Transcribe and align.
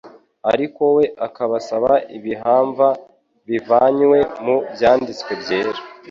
ariko 0.53 0.83
we 0.95 1.05
akabasaba 1.27 1.91
ibihamva 2.17 2.87
bivanywe 3.47 4.19
mu 4.43 4.55
Byanditswe 4.73 5.31
byera. 5.41 5.79